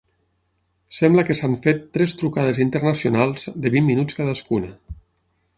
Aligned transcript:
Sembla 0.99 1.25
que 1.27 1.35
s'han 1.41 1.53
fet 1.67 1.83
tres 1.97 2.17
trucades 2.21 2.63
internacionals 2.67 3.47
de 3.67 3.75
vint 3.77 3.89
minuts 3.93 4.21
cadascuna. 4.23 4.77